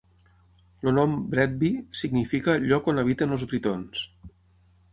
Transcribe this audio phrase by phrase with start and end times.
[0.91, 1.69] El nom "Bretby"
[2.01, 4.05] significa "lloc on habiten els britons".